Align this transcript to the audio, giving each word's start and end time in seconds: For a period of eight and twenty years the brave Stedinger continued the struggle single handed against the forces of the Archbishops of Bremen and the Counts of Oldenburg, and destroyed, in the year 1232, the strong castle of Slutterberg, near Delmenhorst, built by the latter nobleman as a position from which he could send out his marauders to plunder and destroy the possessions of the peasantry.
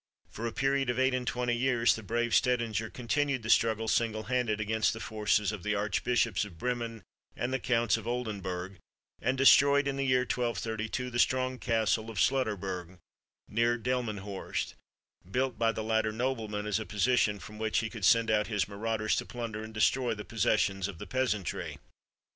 For 0.31 0.47
a 0.47 0.51
period 0.51 0.89
of 0.89 0.97
eight 0.97 1.13
and 1.13 1.27
twenty 1.27 1.55
years 1.55 1.95
the 1.95 2.01
brave 2.01 2.33
Stedinger 2.33 2.89
continued 2.89 3.43
the 3.43 3.51
struggle 3.51 3.87
single 3.87 4.23
handed 4.23 4.59
against 4.59 4.93
the 4.93 4.99
forces 4.99 5.51
of 5.51 5.61
the 5.61 5.75
Archbishops 5.75 6.43
of 6.43 6.57
Bremen 6.57 7.03
and 7.35 7.53
the 7.53 7.59
Counts 7.59 7.97
of 7.97 8.07
Oldenburg, 8.07 8.79
and 9.21 9.37
destroyed, 9.37 9.87
in 9.87 9.97
the 9.97 10.03
year 10.03 10.21
1232, 10.21 11.11
the 11.11 11.19
strong 11.19 11.59
castle 11.59 12.09
of 12.09 12.17
Slutterberg, 12.17 12.97
near 13.47 13.77
Delmenhorst, 13.77 14.73
built 15.29 15.59
by 15.59 15.71
the 15.71 15.83
latter 15.83 16.11
nobleman 16.11 16.65
as 16.65 16.79
a 16.79 16.85
position 16.87 17.37
from 17.37 17.59
which 17.59 17.77
he 17.77 17.89
could 17.91 18.03
send 18.03 18.31
out 18.31 18.47
his 18.47 18.67
marauders 18.67 19.15
to 19.17 19.25
plunder 19.27 19.61
and 19.63 19.71
destroy 19.71 20.15
the 20.15 20.25
possessions 20.25 20.87
of 20.87 20.97
the 20.97 21.05
peasantry. 21.05 21.77